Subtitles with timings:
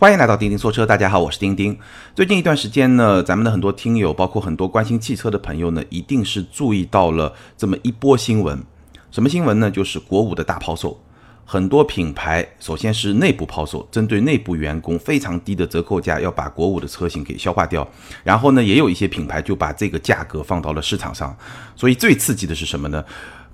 [0.00, 1.76] 欢迎来到钉钉说车，大家好，我是钉钉。
[2.14, 8.62] 最近一段时间呢，咱们的很多听友，包括很多关心汽车的朋友呢，一定是注意到了这么一波新闻。
[9.10, 9.68] 什么新闻呢？
[9.68, 11.02] 就是国五的大抛售。
[11.44, 17.84] 很多品牌首先是内部抛售，针对内部员工非常低的折扣价，要把国五的车型给消化掉。
[18.22, 21.36] 然后呢，也有一些品牌就把这个价格放到了市场上。
[21.74, 23.04] 所以最刺激的是什么呢？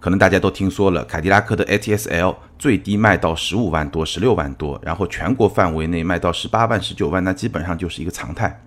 [0.05, 8.63] 可能大家都听说了，凯迪拉克的 ATS L 最低卖到十五万多、十六万多，然后全国范围内卖到十八万、十九万，那基本上就是一个常态。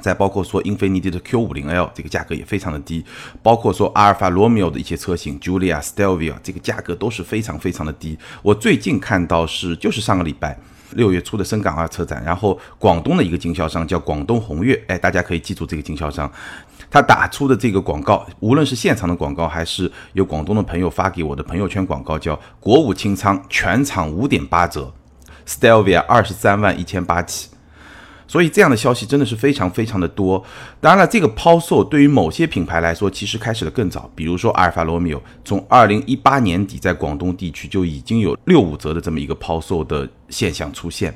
[0.00, 3.04] 再包括说英菲尼迪的 Q 五零 L 这个价格也非常的低，
[3.42, 8.18] 包括说阿尔法罗密欧的一些车型 Julia、Stelvio，这个价格都是非常非常的低。
[8.40, 10.58] 我最近看到是就是上个礼拜
[10.92, 16.32] 六月初的深港二车展，然后广东的一个经销商叫广东宏越，哎，大家可以记住这个经销商。
[16.90, 24.92] 他打出的这个广告，无论是现场的广告，还是有广东的朋友发给我的朋友圈广告，叫国五清仓，全场五点八折
[25.46, 27.48] ，Stelvia 二十三万一千八起。
[28.26, 30.42] 所以这样的消息真的是非常非常的多。
[30.80, 41.14] 当然了，这个抛售对于某些品牌来说，其实开始的更早，比如说阿尔法罗密欧，从二零一八年底在广东地区就已经有六五折的这么一个抛售的现象出现。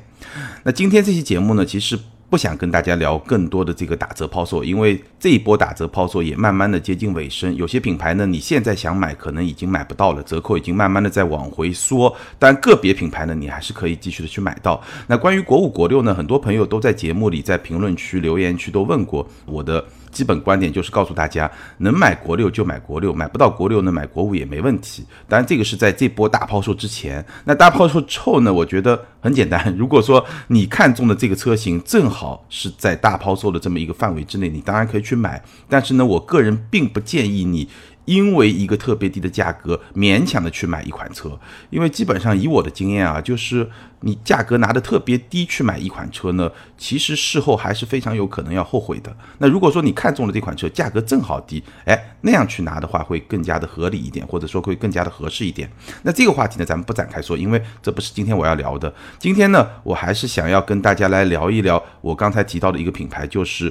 [0.62, 1.98] 那今天这期节目呢，其实。
[2.30, 7.54] 不想跟大家聊更多的这个打折抛售，因为这一波打折抛售也慢慢的接近尾声。
[7.56, 12.14] 有些品牌呢，你现在想买可能已经买不到了，折扣已经慢慢的在往回缩。
[12.38, 14.80] 但个别品牌呢，你还是可以继续的去买到。
[15.06, 19.84] 那关于国五、国六呢，很多朋友都在节目里、在评论区、留言区都问过我的。
[20.10, 25.04] 基本观点就是告诉大家，能买国六就买国六，买不到国六呢，买国五也没问题。
[25.28, 27.24] 当然，这个是在这波大抛售之前。
[27.44, 28.52] 那大抛售之后呢？
[28.52, 29.74] 我觉得很简单。
[29.76, 35.42] 如果说你看中的这个车型正好是在大抛售的这么一个范围之内，你当然可以去买。
[35.68, 37.68] 但是呢，我个人并不建议你。
[38.08, 43.68] 因为一个特别低的价格，勉强的去买一款车，因为基本上以我的经验啊，就是
[44.00, 49.14] 你价格拿的特别低去买一款车呢，其实事后还是非常有可能要后悔的。
[49.36, 55.70] 那如果说你看中了这款车，价格正好低，哎，那样去拿的话会更加的合理一点，或者说会更加的合适一点。
[56.02, 58.90] 那这个话题呢，咱们不展开说，因为这不是今天我要聊的。
[59.18, 63.70] 今天呢，我还是想要跟大家来聊一聊我刚才提到的一个品牌，就是。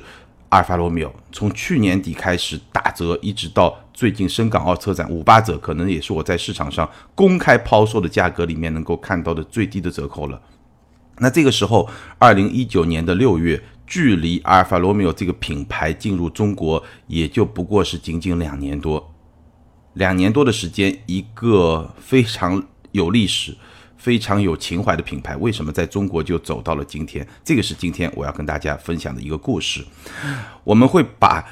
[0.50, 10.42] 阿尔法罗密欧从去年底开始打折，一直到最近深港澳车展五八折，可能也是我在市场上公开抛售的价格里面能够看到的最低的折扣了。
[11.20, 19.14] 那这个时候，二零一九年的六月，距离阿尔法罗密欧这个品牌进入中国也就不过是仅仅两年多，
[19.96, 23.56] 两年多的时间，一个非常有历史。
[23.98, 27.28] 非常有情怀的品牌，为什么在中国就走到了今天？
[27.44, 29.84] 这个是今天我要跟大家分享的一个故事。
[30.64, 31.44] 我们会把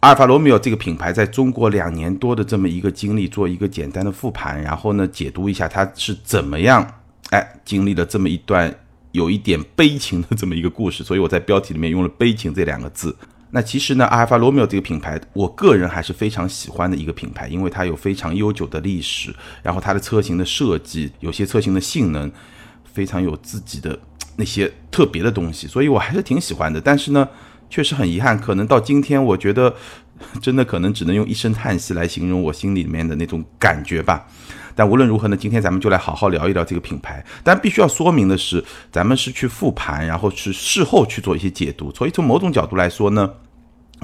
[0.00, 6.86] 阿尔法罗密欧这个品牌在中国两年多的这么一个经历做一个简单的复盘，然后呢，解读一下它是怎么样
[7.30, 8.72] 哎经历了这么一段
[9.12, 11.02] 有一点悲情的这么一个故事。
[11.02, 13.16] 所以我在标题里面用了“悲情”这两个字。
[13.54, 19.32] 那其实呢，阿尔法罗密欧这个品牌，我个人还是非常喜欢的一个品牌，因为它有非常悠久的历史，
[19.62, 22.28] 然后它的车型的设计，有些车型的性能
[22.92, 23.96] 非常有自己的
[24.34, 26.80] 那些特别的东西，所以我还是挺喜欢的。
[26.80, 27.28] 但是呢，
[27.70, 29.72] 确实很遗憾，可能到今天，我觉得
[30.42, 34.26] 真的可能只能用一声叹息来形容我心里面的那种感觉吧。
[34.74, 37.24] 但无论如何呢，今天咱们就来好好聊一聊这个品牌。
[37.44, 41.94] 但必须要说明的是，咱们是去复盘，然后去事后去做一些解读。
[41.94, 43.30] 所以从某种角度来说呢，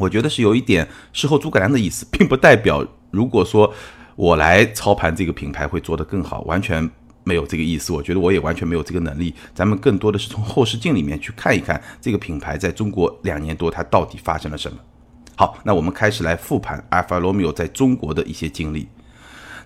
[0.01, 3.73] 我觉得是有一点事后诸葛亮的意思，并不代表如果说
[4.17, 6.91] 我来操盘这个品牌会做得更好，完全
[7.23, 7.93] 没有这个意思。
[7.93, 9.35] 我觉得我也完全没有这个能力。
[9.55, 14.79] 咱们更多的是从后视镜里面去看一看这个品牌在中国两年多它到底发生了什么。
[15.37, 18.89] 好，那我们开始来复盘阿尔法罗密欧在中国的一些经历。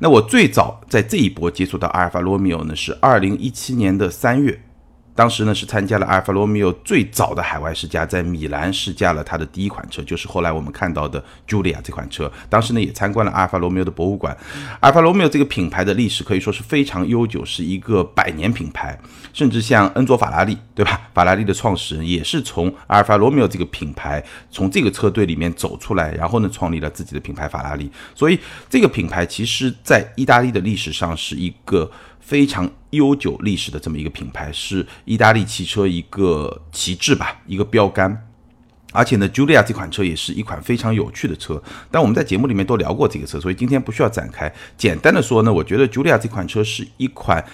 [0.00, 4.60] 那我最早在这一波接触到阿尔法罗密欧呢，是二零一七年的三月。
[5.14, 12.30] 当时呢是参加了阿尔法罗密欧最早的海外试驾，在米兰试驾了它的第一款车，就是后来我们看到的 Julia 这款车。
[12.48, 14.36] 当时呢也参观了阿尔法罗密欧的博物馆。
[14.80, 18.98] 阿尔法罗密欧这个品牌的历史可以说是非常悠久，是一个百年品牌。
[19.32, 21.00] 甚至像恩佐法拉利，对吧？
[21.14, 27.90] 法拉利的创始人也是从阿尔法罗密欧这个品牌，从这个车队里面走出来，然后呢创立了自己的品牌法拉利。
[28.14, 28.38] 所以
[28.68, 31.88] 这个品牌其实在意大利的历史上是一个。
[32.24, 38.26] 非常悠久历史的这么一个品牌，是意大利汽车一个旗帜吧，一个标杆。
[38.92, 41.62] 而且呢，Julia 这款车也是一款非常有趣的车。
[41.90, 44.50] 但我们在节目里面都聊过这个车，所以今天不需要展开。
[44.78, 47.44] 简单的说呢，我觉得 Julia 这款车是一款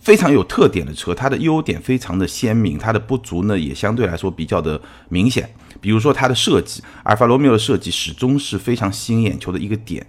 [0.00, 5.48] 非常有特点的车，它的优点非常的鲜明，它的不足呢也相对来说比较的明显。
[5.80, 10.04] 比如说它的设计，阿尔法罗密欧的设计始终是非常吸引眼球的一个点。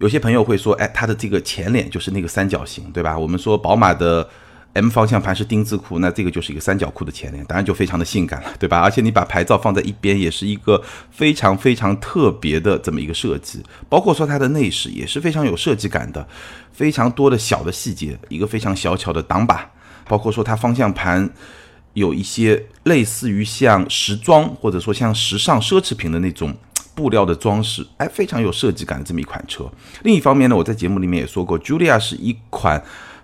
[0.00, 3.18] 有些朋友会说，哎，它的这个前脸就是那个三角形，对吧？
[3.18, 4.26] 我们说宝马的
[4.72, 8.80] M 方向盘是丁字裤，那这个就是一个三角裤的前脸，当然就非常的性感了，对吧？
[8.80, 13.62] 而且你把牌照放在一边，也是一个非常非常特别的这么一个设计。
[13.90, 16.26] 包括说它的内饰也是非常有设计感的，
[16.72, 19.70] 非常多的小的细节，一个非常小巧的挡把，
[20.08, 21.28] 包括说它方向盘
[21.92, 26.56] 有一些类似于像时装或者说像时尚奢侈品的那种
[26.94, 29.70] 布料的装饰，哎，非常有设计感的这么一款车。
[30.02, 32.82] 另一方面呢，我在节目里面也说过，Julia 是一款。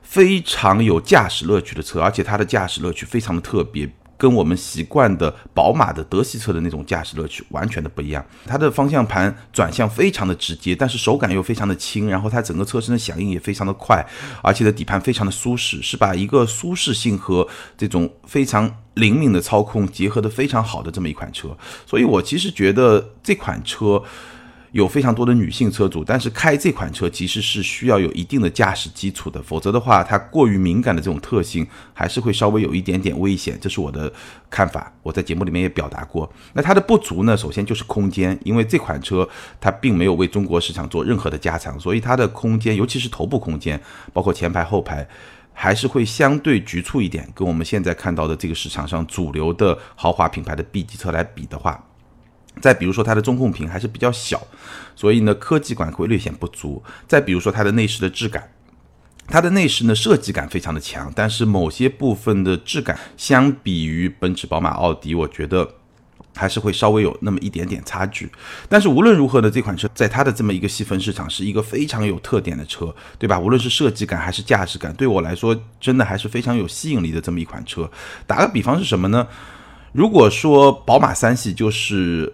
[0.08, 8.24] 非常有驾驶乐趣的车，而且它的驾驶乐趣非常的特别，跟我们习惯的宝马的德系车的那种驾驶乐趣完全的不一样。
[8.46, 14.04] 它的方向盘转向非常的直接，但是手感又非常的轻，然后它整个车身的响应也非常的快，
[14.42, 17.46] 而且的底盘非常的舒适，是把一个舒适性和
[17.76, 21.56] 这种非常灵敏的操控结合的非常好的这么一款车。
[21.86, 24.02] 所以我其实觉得这款车。
[24.76, 34.12] 有非常多的女性车主，但是开这款车其实是需要有一定的驾驶基础的，否则的话，它过于敏感的这种特性还是会稍微有一点点危险，这是我的
[34.50, 34.92] 看法。
[35.02, 36.30] 我在节目里面也表达过。
[36.52, 39.26] 那它的不足呢，首先就是空间，因为这款车
[39.58, 43.80] 它并没有为中国市场做任何的加长，所以它的空间，尤其是头部空间，
[44.12, 45.08] 包括前排后排，
[45.54, 47.26] 还是会相对局促一点。
[47.34, 51.82] 跟我们现在看到的这个市场上主流的豪华品牌的 B 级车来比的话。
[52.60, 54.40] 再比如说它的中控屏还是比较小，
[54.94, 56.82] 所以呢科技感会略显不足。
[57.06, 58.50] 再比如说它的内饰的质感，
[59.28, 65.68] 它的内饰呢设计感非常的强，但是某些部分的质感相比于奔驰、宝马、奥迪，我觉得
[66.34, 68.30] 还是会稍微有那么一点点差距。
[68.68, 73.38] 但是无论如何呢，这款车在它的这么一个细分市场是一个非常有特点的车，对吧？
[73.38, 77.90] 无论是设计感还是驾驶感，对我来说真的还是非常有吸引力的这么一款车。
[78.26, 79.26] 打个比方是什么呢？
[79.92, 82.32] 如果说宝马三系就是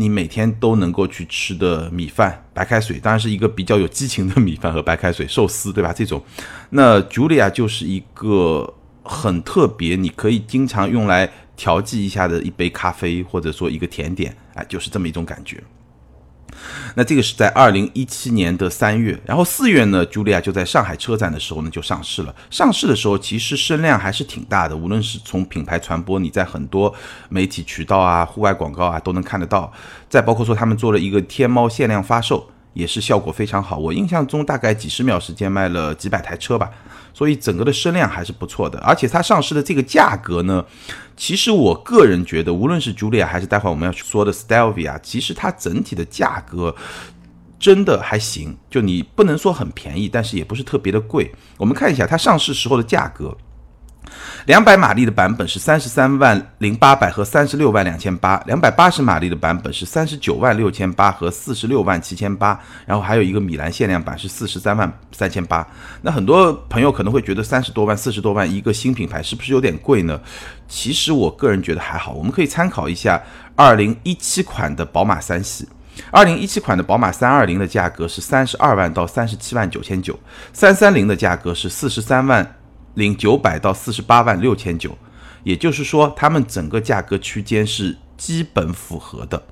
[0.00, 5.92] 你每天都能够去吃的米饭、白开水，当然是一个比较有激情的米饭和白开水、寿司，对吧？
[5.92, 6.24] 这种，
[6.70, 15.62] 那 Julia 就是一个很特别，你可以经常用来调剂一下的一杯咖啡，或者说一个甜点，哎，就是这么一种感觉。
[16.94, 22.34] 那这个是在二零一七年的三月，然后四月呢，茱莉亚就在上海车展的时候呢就上市了。
[22.50, 26.94] 上市的时候其实声量还是挺大的，无论是从品牌传播，你在很多
[27.28, 29.72] 媒体渠道啊、户外广告啊都能看得到。
[30.08, 33.78] 再包括说他们做了一个天猫限量发售，也是效果非常好。
[33.78, 36.70] 我印象中大概几十秒时间卖了几百台车吧。
[37.12, 40.64] 所以整个的声量还是不错的，而且它上市的这个价格呢，
[41.16, 46.74] 其实我个人觉得，无论是 Julia 还是待会我们要去说的 Stelvia，其实它整体的价格
[47.58, 51.34] 真的还行，就你不能说很便宜，但是也不是特别的贵。
[51.58, 53.36] 我们看一下它上市时候的价格。
[54.46, 65.66] 两百马力的版本是三十三万零八百和三十六万两千八，两百八十马力的版本是三十九万六千八和四十六万七千八，然后还有一个米兰限量版是四十三万三千八。
[66.02, 70.18] 那很多朋友可能会觉得三十多万、四十多万一个新品牌是不是有点贵呢？
[70.66, 73.22] 其实我个人觉得还好，我们可以参考一下
[73.54, 75.68] 二零一七款的宝马三系，
[76.10, 80.18] 二零一七款的宝马三二零的价格是三十二万到三十七万九千九，
[80.52, 82.56] 三三零的价格是四十三万。
[82.94, 84.96] 零九百到四十八万六千九，
[85.44, 89.42] 也就是说，他们整个价格区间是基本符合的。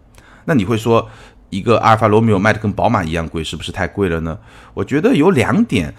[0.44, 1.08] 那你会说，
[1.50, 4.38] 一个阿尔法罗密欧卖的跟宝马一样贵，是不是太贵了呢？
[4.74, 5.94] 我觉得有两点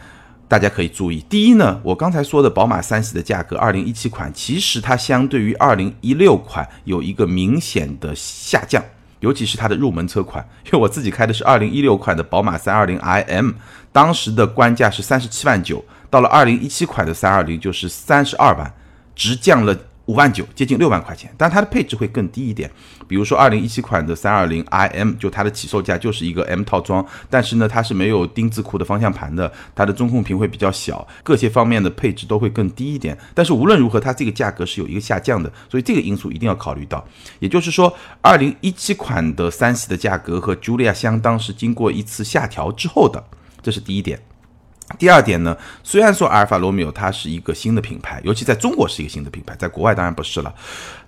[0.47, 1.23] 大家可以注意。
[1.29, 8.83] 第一呢，我刚才说的宝马三系的价格，二零一七款其实它相对于二零一六款有一个明显的下降，
[9.19, 10.47] 尤其是它的入门车款。
[10.65, 13.53] 因为我自己开的是二零一六款的宝马三二零 iM，
[13.91, 15.83] 当时的官价是三十七万九。
[16.09, 18.73] 到了二零一七款的三二零就是三十二万，
[19.15, 21.31] 直降了五万九，接近六万块钱。
[21.37, 22.67] 但它的配置会更低一点，
[23.07, 33.15] 比如说二零一七款的三二零 iM，就它的起售价就是一个 M 套装，但是呢，它是没有丁字裤的方向盘的，它的中控屏会比较小，各些方面的配置都会更低一点。
[33.35, 37.05] 但是无论如何，它这个价格是有一个下降的，所以这个因素一定要考虑到。
[37.37, 43.23] 也就是说，二零一七款的三系的价格和 Julia 相当是经过一次下调之后的，
[43.61, 44.19] 这是第一点。
[44.97, 50.53] 第二点呢，虽然说阿尔法罗密欧它是一个新的品牌，尤其在中国是一个新的品牌，在国外当然不是了，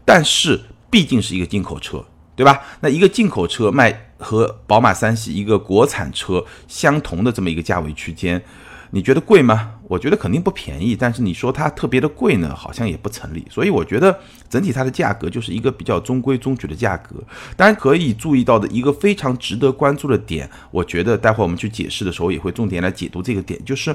[0.05, 0.59] 但是
[0.89, 2.61] 毕竟是一个进口车，对吧？
[2.81, 8.41] 那一个进口车卖和宝马三系一个国产车相同的这么一个价位区间。
[8.91, 9.71] 你觉得贵吗？
[9.91, 13.45] 我觉得肯定不便宜，但是你说它特别的贵呢，好像也不成立。
[13.49, 14.17] 所以我觉得
[14.49, 17.21] 整体它的价格就是一个比较中规中矩的价格。
[17.57, 23.93] 当然可以注意到的一个非常值得关注的点，我觉得待会儿我们去解释的时候也会重点来解读这个点，就是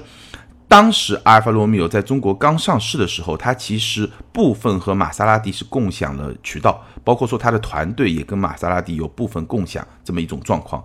[0.69, 10.83] 当时阿尔法罗密欧在中国刚上市的时候，它其实部分和玛莎拉蒂是共享了渠道，包括说它的团队也跟玛莎拉蒂有部分共享这么一种状况。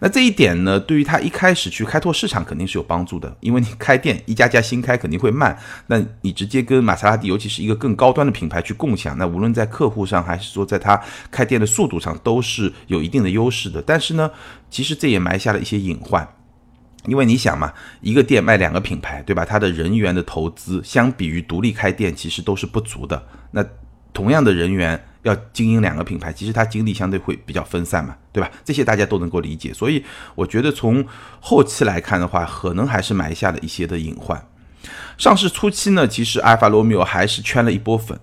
[0.00, 13.80] 那这一点呢，对于它一开始去开拓市场肯定是有帮助的，因为你开店一家家新开肯定会慢，那你直接跟玛莎拉蒂，尤其是一个更高端的品牌去共享，那无论在客户上还是说在它开店的速度上都是有一定的优势的。
[13.80, 14.30] 但是呢，
[14.70, 16.28] 其实这也埋下了一些隐患。
[17.06, 19.44] 因为你想嘛，一个店卖两个品牌，对吧？
[19.44, 23.20] 它的人员的投资相比于独立开店其实都是不足的。
[23.50, 23.64] 那
[24.12, 28.50] 同样的人员要经营两个品牌，其实它精力相对会比较分散嘛，对吧？
[28.64, 29.72] 这些大家都能够理解。
[29.72, 30.04] 所以
[30.34, 31.04] 我觉得从
[31.40, 34.46] 后期来看的话，可能还是埋下了一些的隐患。
[35.16, 38.18] 上市初期呢，其实阿尔法罗密欧还是圈了一波粉。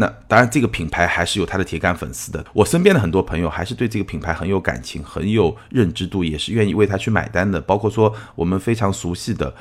[0.00, 2.44] 那当然，这个品牌还是有它的铁杆粉丝的。
[2.52, 7.60] 我身边的很多朋友还是对这个品牌很有感情，很有认知度，也是愿意为它去买单的。
[7.60, 9.52] 包括说我们非常熟悉的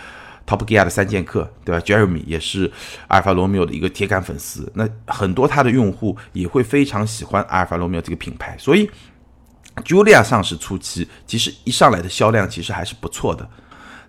[0.46, 2.72] Top Gear 的三剑客，对吧？Jeremy 也是
[3.08, 4.72] 阿尔法罗密欧的一个铁杆粉丝。
[4.76, 8.56] 那很多他的用户也会非常喜欢阿尔法罗密欧这个品牌。
[8.60, 8.88] 所以
[9.84, 13.50] ，Julia 上市初期其实一上来的销量其实还是不错的。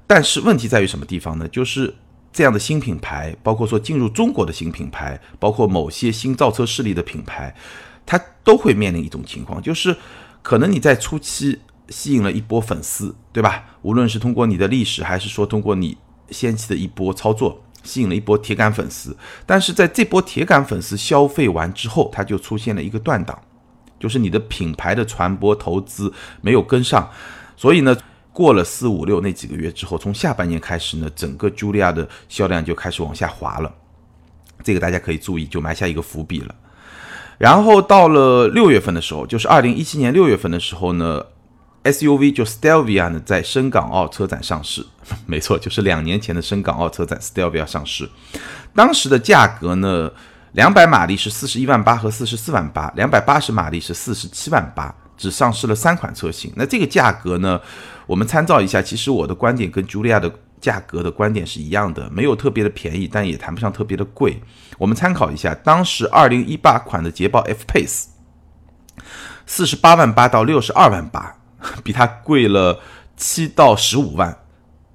[0.07, 1.49] 但是问题在于什么地方呢？
[1.49, 1.95] 就是
[2.33, 7.55] 这样的新品牌，包括说进入中国的新品牌，包括某些新造车势力的品牌，
[8.07, 9.97] 它都会面临一种情况，就是
[10.43, 11.59] 可能你在初期
[11.89, 13.65] 吸引了一波粉丝，对吧？
[13.83, 15.97] 无论是通过你的历史，还是说通过你
[16.31, 19.17] 掀起的一波操作，吸引了一波铁杆粉丝。
[19.45, 23.37] 但是在这波铁杆粉丝消费完之后，它就出现了一个断档，
[23.99, 27.11] 就是你的品牌的传播投资没有跟上，
[27.57, 27.97] 所以呢。
[28.39, 33.75] 过了四五六那几个月之后，从下半年开始呢，整个茱莉亚的销量就开始往下滑了，
[34.63, 36.55] 这个大家可以注意，就埋下一个伏笔了。
[37.37, 41.21] 然后到了六月份的时候，就是二零一七年六月份的时候呢
[41.83, 44.87] ，SUV 就 Stelvia 呢在深港澳车展上市，
[45.27, 48.09] 没错，就是两年前的深港澳车展 Stelvia 上市，
[48.73, 50.13] 当时的价格呢，
[50.53, 54.95] 两百马力是四十一万八和四十四万八，两百八十马力是四十七万八。
[55.19, 57.61] 只上市了三款车型，那这个价格呢？
[58.07, 64.41] 我们参照一下，其实我的观点跟茱莉亚的价格的观点是一样的，没有特别的便宜，但也谈不上特别的贵。
[64.79, 68.07] 我们参考一下，当时二零一八款的捷豹 F Pace，
[69.45, 71.37] 四十八万八到六十二万八，
[71.85, 72.81] 比它贵了
[73.17, 74.39] 七到十五万。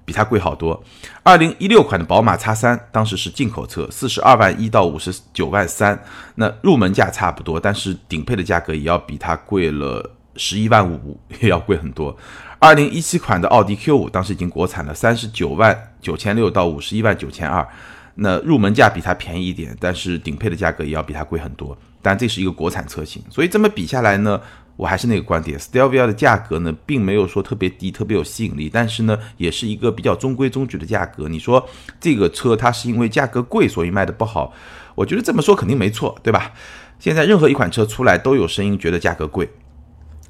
[0.04, 0.82] 比它贵好多。
[1.22, 6.02] 二零一六款的宝马 X 三当时是进口车，四十二万一到五十九万三，
[6.34, 12.16] 那入门价差不多，但是顶配的价格也要比它贵了十一万五，也要贵很多。
[12.58, 17.66] 二零一七款的奥迪 Q 五当时已经国产了，三十九万九千六到五十一万九千二，
[18.14, 21.76] 那入门价比它便宜一点，但是顶配的价格也要比它贵很多。
[22.00, 24.40] 但这是一个国产车型，所以这么比下来呢？
[24.76, 31.28] 我还是那个观点，Stelvia 的价格呢，并没有说特别低，特别有吸引力，但是呢，也是一个比较中规中矩的价格。
[31.28, 31.68] 你说
[32.00, 34.52] 这个车它是因为价格贵所以卖的不好，
[34.94, 36.52] 我觉得这么说肯定没错，对吧？
[36.98, 39.48] 现在任何一款车出来都有声音觉得价格贵，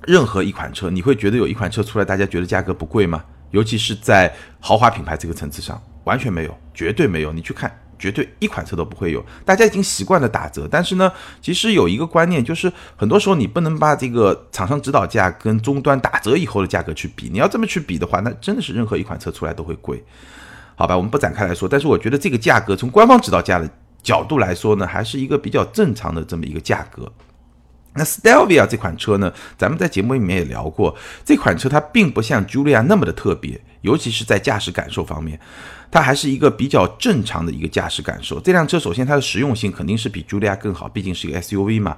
[0.06, 3.24] 任何一款车你会觉得有一款车出来大家觉得价格不贵吗？
[3.50, 7.32] 尤其是在豪华品牌这个层次上，完全没有，绝对没有。
[7.32, 7.70] 你去看。
[7.98, 10.68] 绝对一款车都不会有，大家已经习惯了打折。
[10.70, 17.28] 但是呢，其实有一个观念，就是很多时候你不能把这个厂商指导价跟终端打折以后的价格去比。
[17.30, 20.02] 你要这么去比的话，那真的是任何一款车出来都会贵，
[20.76, 20.96] 好吧？
[20.96, 21.68] 我们不展开来说。
[21.68, 23.68] 但是我觉得这个价格从官方指导价的
[24.02, 27.10] 角度来说呢，还是一个比较正常的这么一个价格。
[27.96, 35.38] 那 Stelvia 这款车呢，咱们在节目里面也聊过，这款车它并不像 Julia 那么的特别，尤其是在驾驶感受方面。
[35.90, 38.40] 它还是一个比较正常的一个驾驶感受。
[38.40, 41.96] 这辆车首先它的实用性肯定是比 Julia 更好，毕竟是一个 SUV 嘛。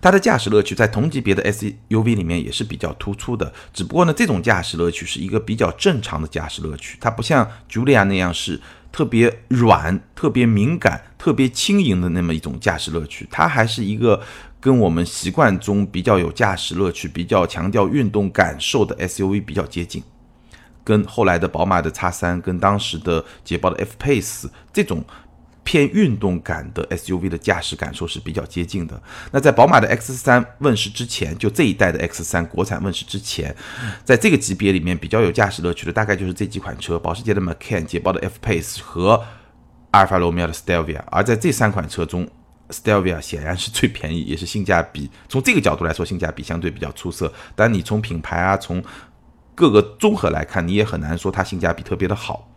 [0.00, 3.52] 它的驾驶乐趣在同级别的 SUV 里面也是比较突出的。
[3.72, 8.60] 只不过呢，这种驾驶乐趣是一个比较正常的驾驶乐趣，它不像 Julia 那样是
[8.98, 13.28] 特别软、特别敏感、特别轻盈的那么一种驾驶乐趣。
[13.30, 14.20] 它还是一个
[14.58, 20.02] 跟我们习惯中比较有驾驶乐趣、比较强调运动感受的 SUV 比较接近。
[20.82, 25.04] 跟后来的宝马的 X 三，跟当时的捷豹的 F Pace 这种
[25.68, 28.98] 偏运动感的 SUV 的驾驶感受是比较接近的。
[29.30, 33.54] 那在宝马的 X 三问世之前，就这一代的 X 三国产问世之前，
[34.02, 39.22] 在这个级别里面比较有驾驶乐趣的，大概就是这几款车：保时捷的 Macan、捷豹的 F Pace 和
[39.90, 41.02] 阿尔法罗密欧的 Stelvia。
[41.10, 42.26] 而在这三款车中
[42.70, 47.30] ，Stelvia 显然是最便宜，也是性价比从这个角度来说性价比相对比较出色。
[47.54, 48.82] 但你从品牌啊，从
[49.54, 52.48] 各个综合来看，你也很难说它性价比特别的好。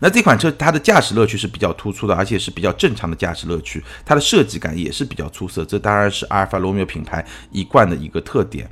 [0.00, 5.64] 那这款车它的驾驶乐趣是比较突出的，而且是比较正常的驾驶乐趣，它的设计感也是比较出色。
[5.64, 8.68] 这当然是阿尔法罗密欧品牌一贯的一个特点。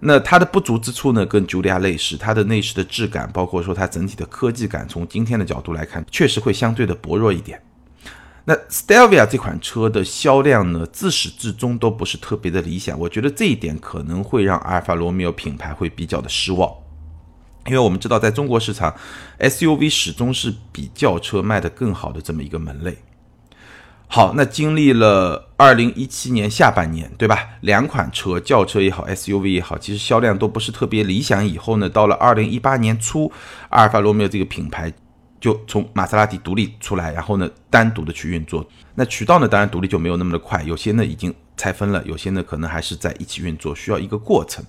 [0.00, 7.60] 那它的不足之处呢，跟 Julia 类似，它的内饰的质感，包括说它整体的科技感，从今天的角度来看，确实会相对的薄弱一点。
[8.44, 16.72] 那 Stelvia 这款车的销量呢，自始至终都不是特别的理想，我觉得这一点可能会让阿尔法罗密欧品牌会比较的失望，
[17.68, 18.94] 因为我们知道在中国市场
[19.38, 22.96] ，SUV 始终是比轿车卖的更好的这么一个门类。
[24.10, 27.46] 好，那经历了二零一七年下半年，对吧？
[27.60, 31.46] 两款车，轿车也好，SUV 也好，其实销量都不是特别理想。
[31.46, 33.30] 以后呢，到了二零一八年初，
[33.68, 34.90] 阿尔法罗密欧这个品牌
[35.38, 38.66] 就从玛莎拉蒂独立出来，然后呢，单独的去运作。
[38.94, 44.64] 那渠道呢，当然独立就没有那么的快，有些呢已经拆分了，有些呢可能还是在一起运作，需要一个过程。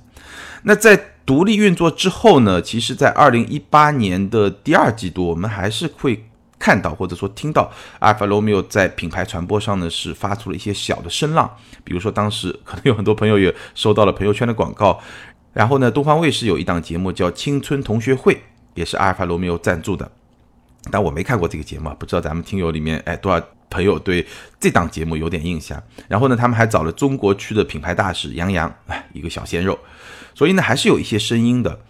[0.64, 6.26] 那在独立运作之后呢，其实，在二零一八年的第二季度，我们还是会。
[6.58, 11.50] 看到或者说听到阿尔法罗密欧在品牌传播上呢是发出了一些小的声浪，
[11.86, 15.00] 比如说当时可能有很多朋友也收到了朋友圈的广告，
[15.54, 18.34] 然后呢，东方卫视有一档节目叫《青春同学会》，
[18.74, 20.12] 也是阿尔法罗密欧赞助的，
[20.92, 24.28] 但我没看过这个节目，不知道咱们听友里面哎多少朋友对
[24.60, 25.82] 这档节目有点印象。
[26.10, 29.80] 然后呢，他们还找了中国区的品牌大使杨洋，哎，一个小鲜肉，
[30.40, 31.82] 所以呢还是有一些声音的，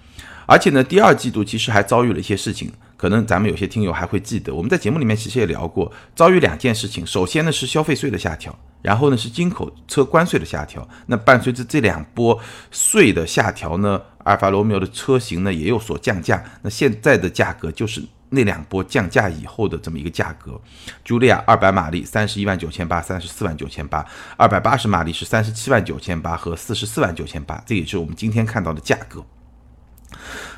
[0.48, 2.72] 而且呢，第二季度其实还遭遇了一些事情。
[2.98, 7.06] 可能咱们有些听友还会记得，我们在节目里面其实也聊过，遭遇两件事情。
[7.06, 10.86] 首先呢是消费税的下调，然后呢是进口车关税的下调。
[11.06, 12.40] 那伴随着这两波
[12.72, 16.44] 税的下调呢，阿尔法罗密欧的车型呢也有所降价。
[16.64, 20.60] 那现在的价格就是那两波降价以后的这么一个价格。
[21.06, 24.06] 茱莉亚二百马力三十一万九千八，三十四万九千八；
[24.38, 29.26] 二百八十马力是三十七万九千八和四十四万九千八，这也是我们今天看到的价格。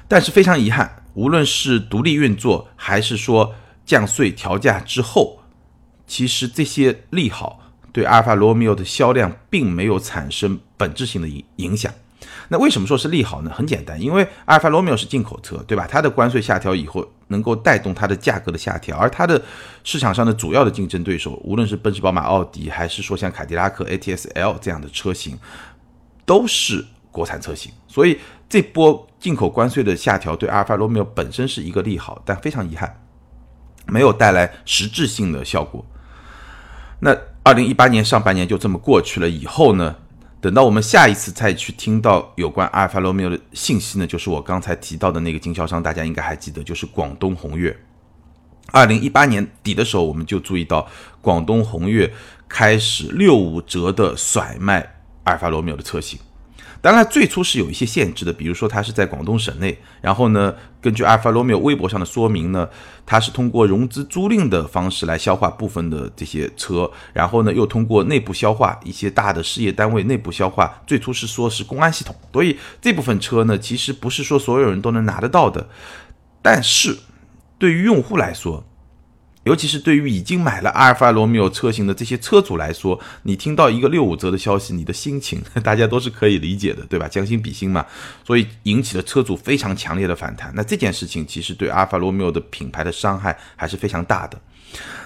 [0.07, 1.03] 但是非常遗憾。
[1.13, 3.53] 无论是独立运作，还是说
[3.85, 5.41] 降税调价之后，
[6.07, 7.59] 其实这些利好
[7.91, 11.93] 对阿尔法罗密欧的销量并没有产生本质性的影影响。
[12.51, 13.51] 那为什么说是利好呢？
[13.55, 15.87] 很简单，因为阿尔法罗密欧是进口车，对吧？
[15.89, 19.41] 它的关税下调以后，能够带动它的价格的下调，而它的
[19.85, 25.39] 市场上的主要的竞争对手，无论是奔驰、宝马、奥迪，还是说像凯迪拉克 ATS L 这样的车型，
[26.25, 28.19] 都是国产车型，所以。
[28.51, 33.01] 这波进口关税的下调对阿尔法罗密欧本身是一个利好，但非常遗憾，
[33.87, 35.85] 没有带来实质性的效果。
[36.99, 39.95] 那二零一八年上半年就这么过去了，以后呢，
[40.41, 47.79] 等到我们下一次再去听到有关阿尔法罗密欧的信息呢，就是我刚才提到的那个经销商，大家应该还记得，就是广东宏越。
[48.71, 50.87] 二零一八年底的时候，我们就注意到
[51.21, 52.11] 广东宏越
[52.49, 56.19] 开始六五折的甩卖阿尔法罗密欧的车型。
[56.81, 62.67] 当然，最初是有一些限制的，比如说它是在广东省内，然后呢，根据阿尔法罗密欧微博上的说明呢，
[63.05, 75.69] 它是通过融资租赁的方式来消化部分的这些车，然后呢，又通过内部消化一些大的事业单位内部消化，最初是说是公安系统，所以这部分车呢，其实不是说所有人都能拿得到的，
[76.41, 76.97] 但是
[77.59, 78.65] 对于用户来说。
[79.43, 87.07] 尤其是对于已经买了阿尔法罗密欧车型的这些车主来说，你听到一个六五折的消息，你的心情 大家都是可以理解的，对吧？
[87.07, 87.85] 将心比心嘛，
[88.23, 90.51] 所以引起了车主非常强烈的反弹。
[90.55, 94.39] 那这件事情其实对阿尔法罗密欧的品牌的伤害还是非常大的。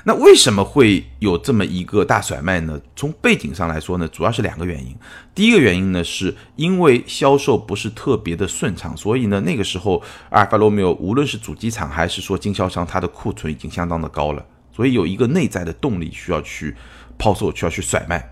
[0.03, 2.79] 那为什么会有这么一个大甩卖呢？
[2.95, 4.95] 从背景上来说呢，主要是两个原因。
[5.33, 16.75] 第一个原因呢，是因为销售不是特别的顺畅，所以呢，那个时候阿尔法罗密欧无论是主机厂还是说经销商，它的库存已经相当的高了，所以有一个内在的动力需要去
[17.17, 18.31] 抛售，需要去甩卖。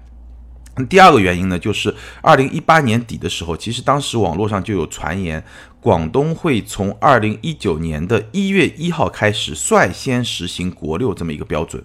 [0.90, 5.44] 第二个原因呢，就是二零一八年底的时候，其实当时网络上就有传言。
[5.84, 11.84] 广东会从二零一九年的一月一号开始率先实行国六这么一个标准，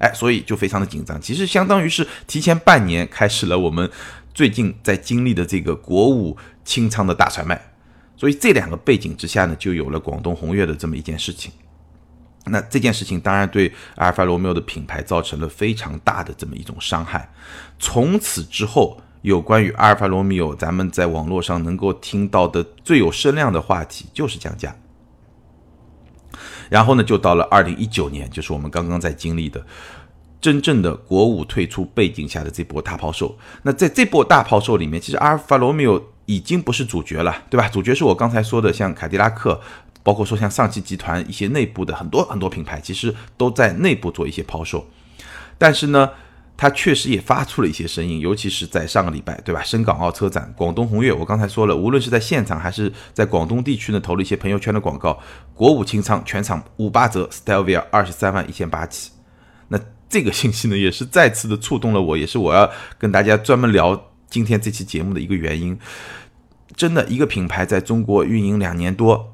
[0.00, 1.20] 哎，所以就非常的紧张。
[1.20, 3.88] 其实相当于是提前半年开始了我们
[4.34, 7.62] 最近在经历的这个国五清仓的大甩卖。
[8.16, 11.52] 所以这两个背景之下呢，就有了广东宏越的这么一件事情。
[12.46, 17.32] 那这件事情当然对阿尔法罗密欧的品牌造成了非常大的这么一种伤害。
[17.78, 19.00] 从此之后。
[19.22, 24.76] 有关于阿尔法罗密欧，咱们在网络上能够听到的最有声量的话题就是降价。
[26.70, 29.64] 然后呢，就到了二零一九年，就是我们刚刚在经历的
[30.40, 33.36] 真正的国五退出背景下的这波大抛售。
[33.62, 37.68] 那在这波大抛售里面，其实阿尔法罗密欧已经不是主角了，对吧？
[37.68, 39.60] 主角是我刚才说的，像凯迪拉克，
[40.02, 44.86] 包括说像上汽集团一些内部的很多很多品牌，其实都在内部做一些抛售。
[45.56, 46.10] 但是呢？
[46.60, 49.62] 它确实也发出了一些声音，尤其是在上个礼拜，对吧？
[49.62, 55.16] 深港澳车展，广东宏越，我刚才说了，无论是在现场还是在广东地区呢，投了一些朋友圈的广告，
[55.54, 59.12] 国五清仓，全场五八折，Stelvia 二十三万一千八起。
[59.68, 62.68] 那这个信息呢，也是再次的触动了我，也是我要
[62.98, 65.78] 跟大家专门聊今天这期节目的一个原因。
[66.74, 69.32] 真的一个品牌在中国运营两年多，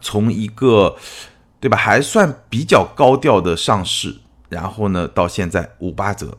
[0.00, 0.96] 从一个
[1.60, 4.16] 对吧还算比较高调的上市，
[4.52, 6.38] 然后呢到现在五八折，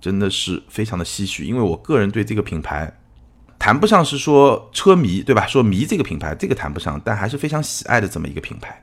[0.00, 1.44] 真的是非常的唏嘘。
[1.44, 2.92] 因为我个人对这个品牌
[3.58, 5.46] 谈不上是说车迷对吧？
[5.46, 8.82] 说迷这个品牌这个谈不上，但还是非常喜爱的这么一个品牌。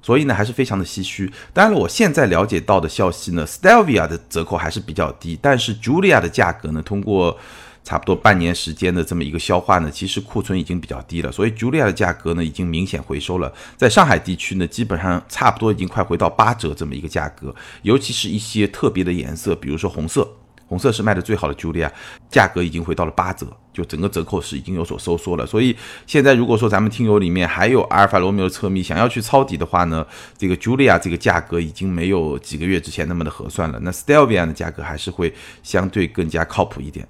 [0.00, 1.32] 所以呢，还是非常的唏嘘。
[1.54, 7.38] 当然了，我现在了解到的消息呢，Stelvia 的折扣还是比较低，但是 Julia 的价格呢，通过
[7.84, 13.52] 差不多半年时间的这么一个消化呢，其实库存已经比较低了，所以 Julia 的价格呢，已经明显回收了。
[13.76, 20.26] 在上海地区呢，基本上差不多已经快回到八折这么一个价格，尤其是一些特别的颜色，比如说红色。
[20.66, 21.90] 红色是卖的最好的 Julia，
[22.30, 25.46] 价格已经回到了八折，就整个折扣是已经有所收缩了。
[25.46, 30.04] 所以现在如果说咱们听友里面还有阿尔法罗密欧车迷想要去抄底的话呢，
[30.38, 33.78] 这个 Julia 这个价格已经没有几个月之前那么的合算了。
[33.82, 37.06] 那 Stelvia 的价格还是会相对更加靠谱一点。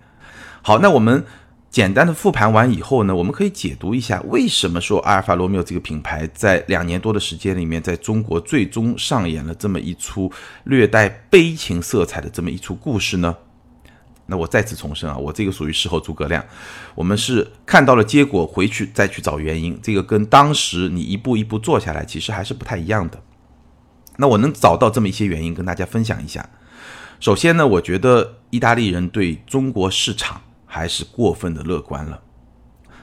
[0.66, 1.22] 好，那我们
[1.68, 10.33] 简单的复盘完以后呢，我们可以解读一下为什么说阿尔法罗密欧这个品牌在两年多的时间里面，在中国最终上演了这么一出
[10.64, 13.37] 略带悲情色彩的这么一出故事呢？
[14.24, 16.42] 那我再次重申啊，我这个属于事后诸葛亮，
[16.94, 23.20] 我们是看到了结果回去再去找原因，这个跟当时你一步一步做下来其实还是不太一样的。
[24.16, 26.48] 那我能找到这么一些原因跟大家分享一下。
[27.20, 30.40] 首先呢，我觉得意大利人对中国市场
[30.74, 32.20] 还是过分的乐观了，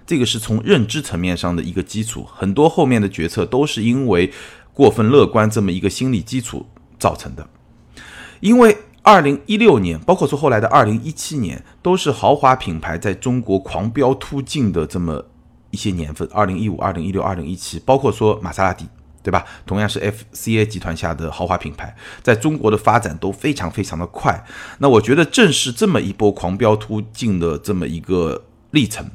[0.05, 4.29] 这个是从认知层面上的一个基础，很多后面的决策都是因为
[4.73, 6.65] 过分乐观这么一个心理基础
[6.99, 7.47] 造成的，
[8.41, 8.77] 因为。
[9.03, 15.25] 二零一六年，包括说后来的二零一七年，都是豪华品牌在中国狂飙突进的这么
[15.71, 16.29] 一些年份。
[16.31, 18.85] 二零一五、二零一六、二零一七，包括说玛莎拉蒂，
[19.23, 19.45] 对吧？
[19.65, 19.99] 同样是
[20.33, 24.43] FCA 集团下的豪华品牌，在中国的发展都非常非常的快。
[24.79, 29.09] 那我觉得正是这么一波狂飙突进的这么一个历程。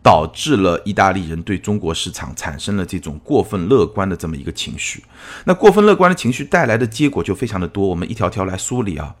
[0.00, 5.04] 导致了意大利人对中国市场产生了这种过分乐观的这么一个情绪。
[5.44, 9.16] 那过分乐观的情绪带来的结果就非常的多，我们一条条来梳理啊。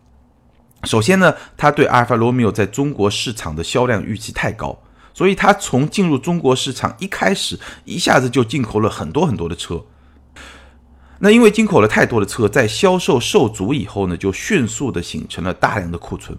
[0.84, 4.78] 首先呢，他对阿尔法罗密欧在中国市场的销量预期太高，
[5.12, 9.84] 所以他从进入中国市场一开始，一下子就进口了很多很多的车。
[11.20, 16.38] 那因为进口了太多的车，在销售受阻以后呢，就迅速的形成了大量的库存。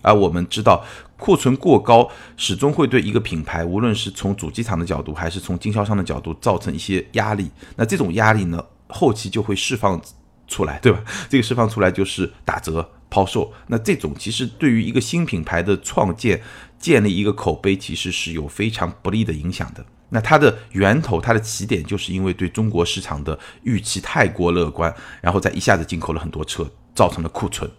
[0.00, 0.84] 而我们知道，
[1.16, 7.50] 库存过高始终会对一个品牌，无论是从主机厂的角度，还是从经销商的角度，造成一些压力。
[7.76, 10.00] 那这种压力呢，后期就会释放
[10.46, 11.02] 出来，对吧？
[11.30, 13.52] 这个释放出来就是打折抛售。
[13.68, 16.42] 那这种其实对于一个新品牌的创建、
[16.80, 19.86] 建立一个口碑，其实是有非常不利的影响的。
[20.08, 27.70] 那它的源头、它的起点，就是因为对中国市场的预期太过乐观，然后再一下子进口了很多车，造成了库存。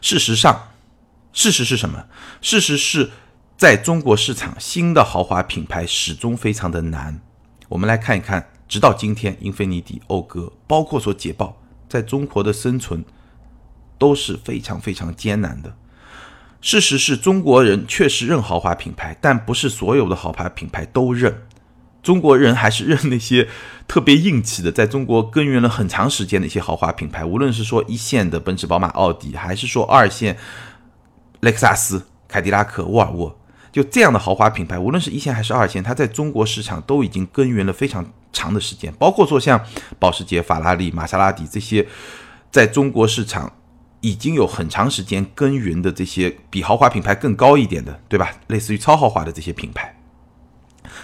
[0.00, 0.70] 事实上，
[1.32, 2.06] 事实是什么？
[2.40, 3.12] 事实是，
[3.56, 7.20] 在中国市场，新的豪华品牌始终非常的难。
[7.68, 13.04] 我们来看一看，直到今天，英菲尼迪、讴歌，包括说捷豹，在中国的生存
[13.98, 15.74] 都是非常非常艰难的。
[16.60, 21.42] 事实是中国人确实认豪华品牌，但不是所有的豪华品牌都认。
[22.02, 23.48] 中国人还是认那些
[23.88, 30.36] 特别硬气的，在中国耕耘了很长时间的一些豪华品牌，无论是说一线的奔驰、宝马、奥迪，还是说二线。
[31.40, 33.38] 雷克萨斯、凯迪拉克、沃尔沃，
[33.70, 38.02] 就这样的豪华品牌，无论是一线还是二线，它在中国市场都已经耕耘了非常
[38.32, 38.90] 长的时间。
[38.94, 39.62] 包括说像
[39.98, 41.86] 保时捷、法拉利、玛莎拉蒂这些，
[42.50, 43.52] 在中国市场
[44.04, 48.30] 已经有很长时间耕耘的这些比豪华品牌更高一点的，对吧？
[48.48, 49.96] 类似于超豪华的这些品牌，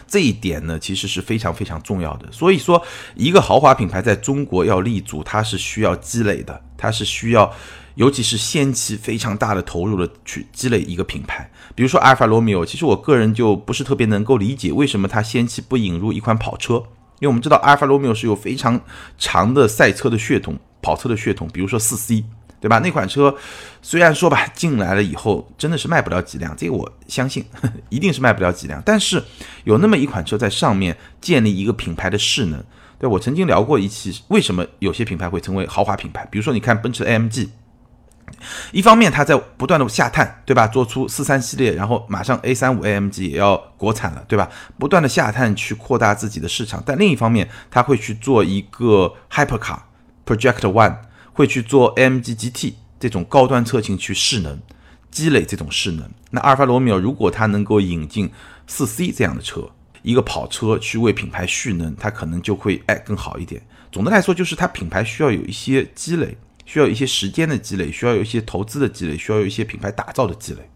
[0.06, 2.30] 这一点呢，其实是非常非常重要的。
[2.30, 2.82] 所以说，
[3.14, 7.50] 一个豪华品牌在中国要立足，它是需要积累的，它是需要。
[7.96, 16.74] 尤其是先期非常大的投入的去积累一个品牌，比如说阿尔法罗密欧，其实我个人就不是特别能够理解为什么它先期不引入一款跑车，
[17.18, 18.80] 因为我们知道阿尔法罗密欧是有非常
[19.18, 22.24] 长的赛车的血统、跑车的血统，比如说四 C，
[22.60, 22.78] 对吧？
[22.80, 23.34] 那款车
[23.80, 27.44] 虽然说吧进来了以后真的是卖不了几辆，这个我相信
[27.88, 29.22] 一定是卖不了几辆，但是
[29.64, 32.62] 有那么一款车在上面建立一个品牌的势能，
[32.98, 37.48] 对我曾经聊过一期，为什么有些品牌会成为豪华品牌，比如说你看奔驰 AMG。
[38.70, 40.64] 一方面，它在不断的下探，对吧？
[40.68, 44.48] 做出四三系列，然后马上 A 三五 AMG 也要国产了，对吧？
[44.78, 46.80] 不断的下探去扩大自己的市场。
[46.86, 49.80] 但另一方面，它会去做一个 Hypercar
[50.24, 50.96] Project One，
[51.40, 54.60] 会去做 MG GT 这种高端车型去势能
[55.10, 56.10] 积累这种势能。
[56.30, 58.30] 那阿尔法罗密欧如果它能够引进
[58.66, 59.70] 四 C 这样的车，
[60.02, 63.62] 一个跑车去为品牌蓄能，它可能就会哎更好一点。
[63.90, 66.36] 总的来说，就是它品牌需要有一些积累。
[66.66, 70.70] 需要一些时间的积累，需要有一些投资的积累，需要有一些品牌打造的积累。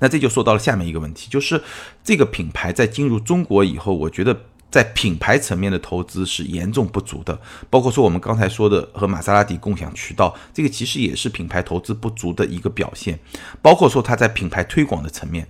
[0.00, 1.62] 那这就说到了下面一个问题，就是
[2.02, 7.38] 这个品牌在进入中国以后，我觉得在品牌层面的投资是严重不足的。
[7.68, 13.18] 包括说我们刚才说的和玛莎拉蒂共享渠道，这个其实也是品牌投资不足的一个表现。
[13.60, 15.46] 包括说它在品牌推广的层面。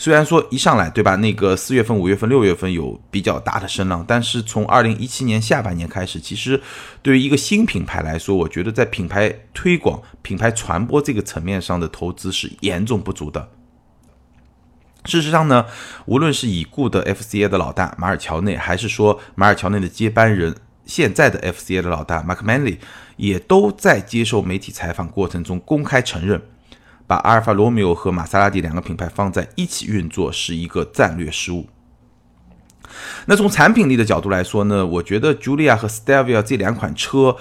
[0.00, 1.16] 虽然说一上来，对吧？
[1.16, 6.62] 那个四月份、五月份、六月份有比较大的声浪，但是从二零一七年下半年开始，其实
[7.02, 13.48] 对于一个新品牌来说，我觉得在品牌推广、品牌传播这个层面上的投资是严重不足的。
[15.04, 15.66] 事实上呢，
[16.06, 22.78] 无论是已故的 FCA 的老大马尔乔内，还是说马尔乔内的接班人现在的 FCA 的老大 Mark Manley，
[23.16, 26.42] 也都在接受媒体采访过程中公开承认。
[27.06, 31.66] 把阿尔法罗密欧和玛莎拉蒂两个品牌放在一起运作是一个战略失误。
[33.24, 37.36] 那从产品力的角度来说呢，我觉得 Julia 和 Stelvio 这两款车，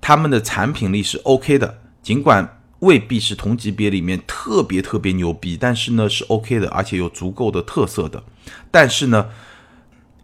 [0.00, 8.22] 他们的产品力是 OK 的，尽管未必是同级别里面特别特别牛逼，但是呢是 OK 的，而且有足够的特色的。
[8.70, 9.28] 但是呢，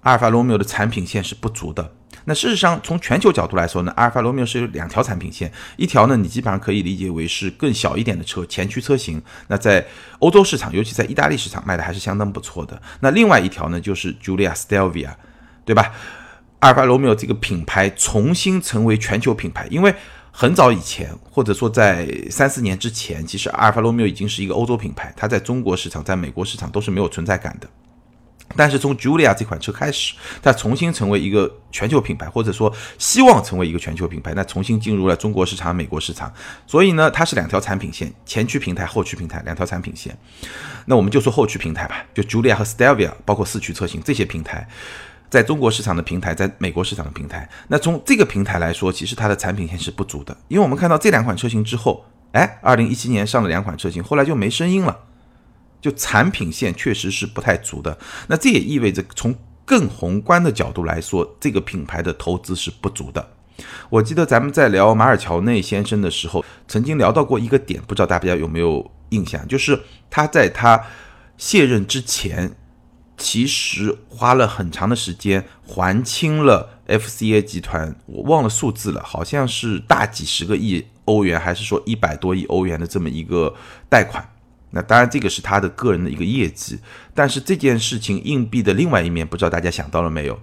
[0.01, 1.93] 阿尔法罗密欧的产品线是不足的。
[2.25, 9.23] 那事实上，从全球角度来说呢，阿尔法罗密欧是有两条产品线，一条呢，你基本上可以理解为是更小一点的车，前驱车型。
[9.47, 9.87] 那在
[10.19, 12.83] 欧洲市场，尤其在意大利市场卖的还是相当不错的。
[13.01, 15.13] 那另外一条呢，就是 Giulia Stelvia，
[15.65, 15.93] 对吧？
[16.59, 19.95] 阿尔法罗密欧这个品牌重新成为全球品牌，因为
[20.41, 27.69] 很早以前，或者说在三四年之前，其实阿尔法罗密欧已经是一个欧洲品牌，它在中国市场、在美国市场都是没有存在感的。
[28.55, 36.33] 但是从 Julia 这款车开始，它重新成为一个全球品牌，或者说希望成为一个全球品牌，那重新进入了中国市场、美国市场。
[36.69, 40.17] 所以呢，它是两条产品线：前驱平台、后驱平台两条产品线。
[40.87, 44.69] 那我们就说后驱平台吧，就 Julia 和 Stelvia，包括四驱车型这些平台，
[45.31, 47.49] 在中国市场的平台，在美国市场的平台。
[47.69, 55.05] 那从这个平台来说，其实它的产品线是不足的，因为我们看到这两款车型之后，哎，二零一七年上了两款车型，后来就没声音了。
[55.81, 59.33] 就产品线确实是不太足的，那这也意味着从
[59.65, 63.25] 更宏观的角度来说，这个品牌的投资是不足的。
[63.89, 69.47] 我记得咱们在聊马尔乔内先生的时候，曾经聊到过一个点，不知道大家有没有印象？
[69.47, 69.79] 就是
[70.11, 70.85] 他在他
[71.37, 72.51] 卸任之前，
[73.19, 83.55] 其实花了很长的时间还清了 FCA 集团，我忘了数字了，好像是大几十个亿欧元，还是说一百多亿欧元的这么一个
[83.91, 84.27] 贷款。
[84.71, 86.79] 那当然，这个是他的个人的一个业绩，
[87.15, 90.39] 但是这件事情硬币的另外一面，不知道大家想到了没有？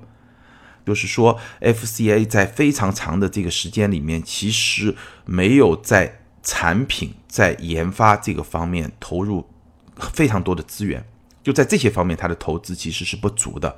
[0.86, 9.48] 就是说，FCA 在非常长的这个时间里面，其实没有在产品在研发这个方面投入
[10.14, 11.06] 非常多的资源，
[11.46, 13.74] 就在这些方面，它的投资其实是不足的。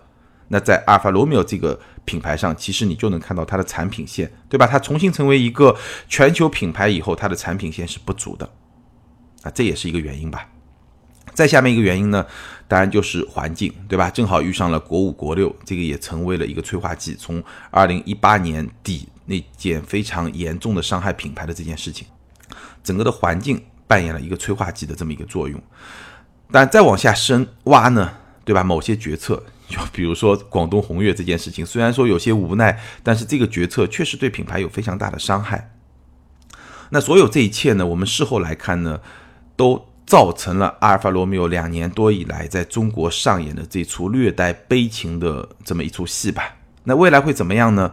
[0.47, 4.65] 那在阿尔法罗密欧这个品牌上，其实你就能看到它的产品线，对吧？
[4.65, 5.75] 它重新成为一个
[6.07, 8.49] 全球品牌以后，它的产品线是不足的。
[9.41, 10.49] 啊，这也是一个原因吧。
[11.33, 12.25] 再下面一个原因呢，
[12.69, 14.09] 当然就是环境，对吧？
[14.09, 17.13] 正好遇上了国五、国六，这个也成为了一个催化剂。
[17.15, 22.07] 从二零一八年底那件非常严重的伤害品牌的这件事情，
[22.81, 25.61] 整个的环境扮演了一个催化剂的这么一个作用。
[26.51, 28.11] 但再往下深挖呢，
[28.45, 28.63] 对吧？
[28.63, 35.71] 某些决策，就比如说广东宏越这件事情，虽然说有些无奈，但是这个决策确实对品牌有非常大的伤害。
[36.89, 38.99] 那所有这一切呢，我们事后来看呢？
[39.57, 46.55] 都造成了阿尔法罗密欧两年多以来在中国上演的这出略带悲情的这么一出戏吧。
[46.83, 47.91] 那未来会怎么样呢？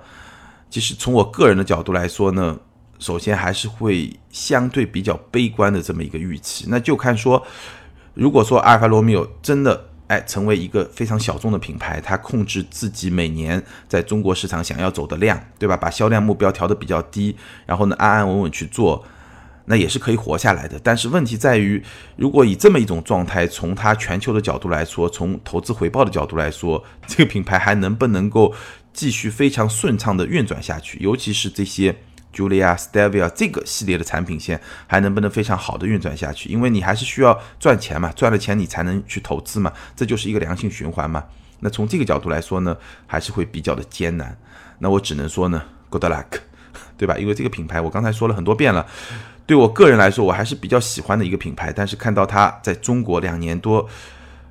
[0.68, 2.58] 其实从我个人的角度来说呢，
[2.98, 6.66] 首先还是会相对比较悲观的这么一个预期。
[6.68, 7.42] 那就看说，
[8.14, 15.76] 如果说阿尔法罗密欧真的哎成为一个非常小众的品牌，它控制自己每年在中国市场想要走的量，对吧？
[15.76, 19.04] 把销量目标调得比较低，然后呢安安稳稳去做。
[19.66, 21.82] 那也是可以活下来的，但是问题在于，
[22.16, 28.52] 如果以这么一种状态，从它全球的角度来说，从投资回报的角度来说，这个品牌还能不能够
[28.92, 30.98] 继续非常顺畅的运转下去？
[30.98, 31.96] 尤其是这些
[32.34, 36.50] Julia、Stevia 这个系列的产品线，还能不能非常好的运转下去？
[36.50, 41.24] 因为你还是需要赚钱嘛，赚了钱你才能去投资嘛，这就是一个良性循环嘛。
[41.60, 44.36] 那从这个角度来说呢，还是会比较的艰难。
[44.80, 46.26] 那我只能说呢，Good luck，
[46.98, 47.16] 对吧？
[47.16, 48.86] 因为这个品牌我刚才说了很多遍了。
[49.46, 53.88] 对我个人来说，我还是比较喜欢的一个品牌，但是看到它在中国两年多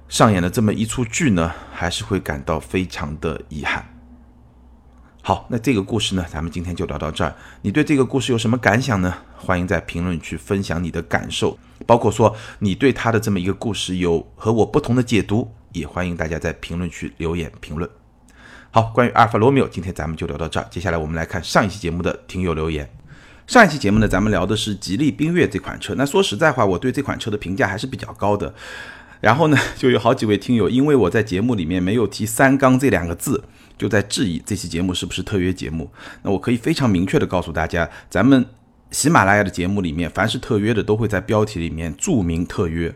[0.07, 3.85] 上演了这么一出剧呢，还是会感到非常的遗憾。
[5.25, 7.33] 好，那这个故事呢，咱们今天就聊到这儿。
[7.61, 9.15] 你对这个故事有什么感想呢？
[9.37, 17.89] 欢迎在评论区分享你的感受，包括说你对他的这么一个故事有和我不同的解读，也欢迎大家在评论区留言评论。
[18.69, 20.67] 好，关于阿尔法罗密欧，今天咱们就聊到这儿。
[20.69, 22.93] 接下来我们来看上一期节目的听友留言。
[23.47, 25.95] 上一期节目呢，咱们聊的是吉利缤越这款车。
[25.95, 28.53] 那说实在话，我对这款车的评价还是比较高的。
[29.23, 33.41] 然后呢， 就有好几位听友因为我在节目里面没有提“三缸”这两个字，
[33.77, 35.89] 就在质疑这期节目是不是特约节目。
[36.23, 38.45] 那我可以非常明确的告诉大家，咱们
[38.91, 42.93] 喜马拉雅的节目里面，凡是特约的都会在标题里面注明特约。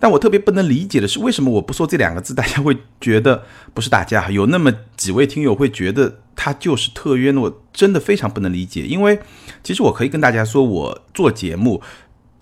[0.00, 7.42] 但我特别不能理解的是，为什么我不说这两个字， 大家会觉得不是打架有那么几位听友会觉得它就是特约呢？
[7.42, 9.18] 我真的非常不能理解，因为
[9.62, 11.82] 其实我可以跟大家说，我做节目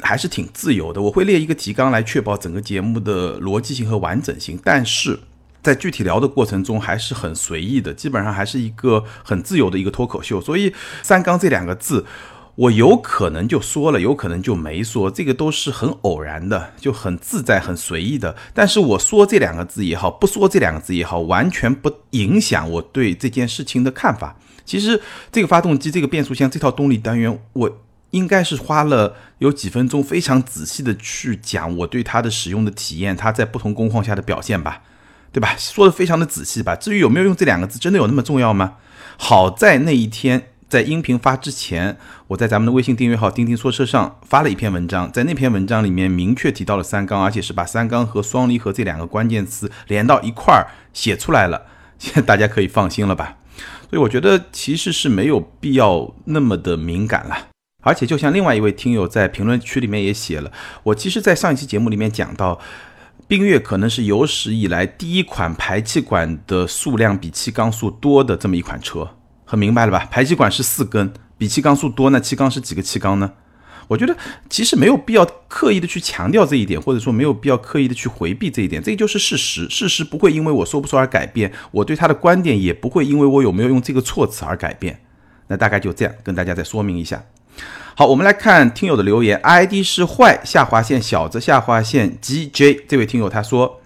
[0.02, 5.18] 还是挺自由的，我会列一个提纲来确保整个节目的逻辑性和完整性，但是
[5.62, 10.40] 在具体聊的过程中还是很随意的，基本上还是一个很自由的一个脱口秀。
[10.40, 12.04] 所以“三缸”这两个字。
[12.54, 18.36] 我有可能就说了，有可能就没说，这个都是很偶然的，就很自在、很随意的。
[18.52, 24.36] 但是我说这两个字也好，不说这两个字也好，完全不影响我对这件事情的看法。
[24.66, 25.00] 其实
[25.32, 27.78] 这个发动机、这个变速箱、这套动力单元，我
[28.12, 34.80] 应该是花了有几分钟，非常仔细的去讲我对它的使用的体验，它在不同工况下的表现吧，
[35.30, 35.54] 对吧？
[35.58, 36.74] 说的非常的仔细吧。
[36.74, 38.76] 至于有没有用这两个字，真的有那么重要吗？
[39.18, 40.48] 好在那一天。
[40.72, 41.98] 在音频发之前，
[42.28, 51.66] 我在咱们的微信订阅号“钉钉说车”上发了一篇文章，在那篇文章里面明确提到了三缸，而且是把三缸和双离合这两个关键词连到一块儿写出来了，
[51.98, 53.36] 现 在大家可以放心了吧？
[53.90, 57.51] 所以我觉得其实是没有必要那么的敏感了。
[57.82, 60.50] 而且就像另外一位听友在评论区里面也写了，
[60.82, 62.58] 我其实，在上一期节目里面讲到，
[63.28, 69.16] 缤越可能是有史以来第一款排气管的数量比气缸数多的这么一款车。
[69.44, 70.08] 很明白了吧？
[70.10, 73.32] 排气管是四根，比气缸数多，那气缸是几个气缸呢？
[73.88, 74.16] 我觉得
[74.48, 79.68] 其实没有必要刻意的去强调这一点，或者说没有必要刻意的去回避这一点，这就是事实。
[79.68, 85.00] 事实不会因为我说不说而改变，我对他的观点也不会因为我有没有用这个措辞而改变。
[85.48, 87.22] 那大概就这样跟大家再说明一下。
[87.94, 93.80] 好，我们来看听友的留言，ID 是坏下划线小子下划线 GJ 这位听友他说。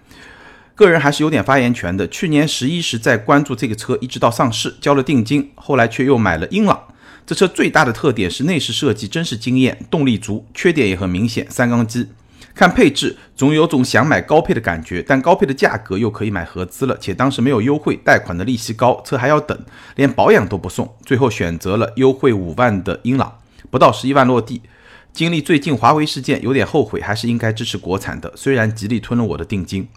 [0.75, 2.07] 个人还是有点发言权的。
[2.07, 6.79] 去年十一时在关注这个车，一直到上市，交了定金，后来却又买了英朗。
[7.25, 12.07] 这车最大的特点是内饰设计真是惊艳，动力足，缺点也很明显，三缸机。
[12.53, 19.59] 看配置，总有种想买高配的感觉，但高配的价格又可以买合资了，且当时没有优惠，贷款的利息高，车还要等，
[19.95, 23.36] 连保养都不送，最后选择了优惠五万的英朗，
[23.69, 24.61] 不到十一万落地。
[25.13, 29.87] 经历最近华为事件，有点后悔，还是应该支持国产的，虽然吉利吞了我的定金。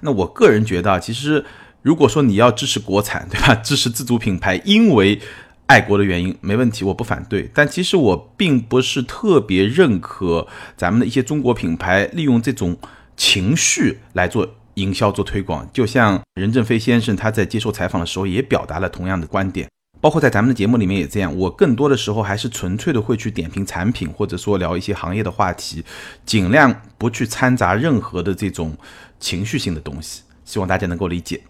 [0.00, 1.44] 那我个人觉得，其实
[1.82, 3.54] 如果说你要支持国产， 对吧？
[3.56, 5.20] 支持自主品牌，因为
[5.66, 7.50] 爱国的原因，没问题，我不反对。
[7.52, 12.76] 但其实我并不是特别认可咱们的一些中国品牌利用这种
[13.16, 15.68] 情绪来做营销、做推广。
[15.72, 19.68] 就像任正非先生他在接受采访的时候也表达了同样的观点，
[20.06, 21.36] 包括在咱们的节目里面也这样。
[21.36, 25.84] 我更多的时候还是纯粹的会去点评产品，或者说聊一些行业的话题，
[26.24, 28.76] 尽量不去掺杂任何的这种。
[29.18, 31.40] 情绪性的东西，希望大家能够理解。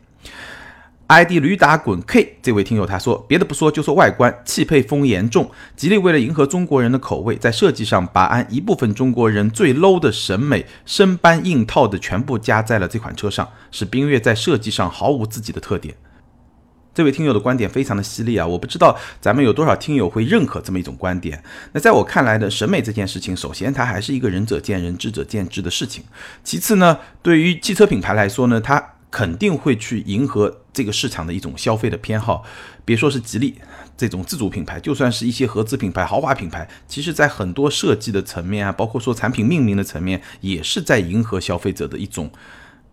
[1.08, 5.50] ID 驴打滚 K 这位听友他说，别的不说，就说外观，气配风严重。
[5.76, 15.96] 吉利为了迎合中国人的口味，在设计上把按一部分中国人最 low 的审美生搬硬套的全部加在了这款车上，使缤越在设计上毫无自己的特点。
[16.96, 18.46] 这位听友的观点非常的犀利啊！
[18.46, 21.44] 我不知道咱们有多少听友会认可这么一种观点。
[21.72, 26.02] 那在我看来的审美这件事情，首先它还是一个仁者见仁，智者见智的事情。
[26.42, 32.42] 其次呢，对于汽车品牌来说呢，它肯定会去迎合这个市场的一种消费的偏好。
[32.86, 33.56] 别说是吉利
[33.94, 42.30] 这种自主品牌，就算是一些合资品牌、豪华品牌，其实在很多设计的层面啊，包括说产品命名的层面，也是在迎合消费者的一种。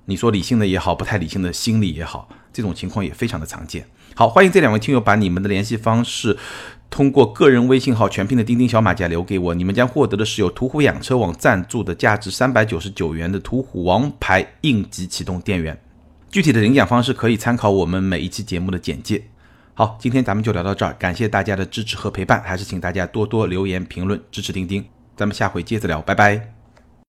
[0.07, 3.85] 你说理性的也好，不太理性的心理也好，这种情况也非常的常见。
[4.15, 6.37] 好，欢迎这两位听友把你们的联系方式
[6.91, 15.77] 通过个人微信号全拼的钉钉小马甲留给我，你们将获得的是由途虎养车网赞助的价值三百九十九元的途虎王牌应急启动电源。
[16.29, 19.23] 具体的领奖方式可以参考我们每一期节目的简介。
[19.73, 24.85] 好，今天咱们就聊到这儿，感谢大家的支持和陪伴，还是请大家多多留言评论支持钉钉，
[25.15, 26.62] 咱们下回接着聊，拜拜。